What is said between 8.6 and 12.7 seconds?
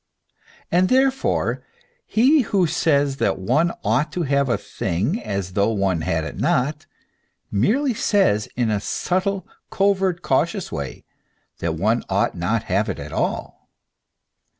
a subtle, covert, cautious way, that one ought not to